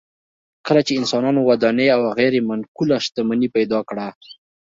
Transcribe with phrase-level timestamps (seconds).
[0.67, 4.07] کله چې انسانانو ودانۍ او غیر منقوله شتمني پیدا کړه